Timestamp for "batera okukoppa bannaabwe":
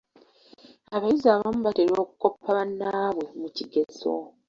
1.67-3.25